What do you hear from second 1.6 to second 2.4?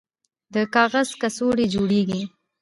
جوړیږي؟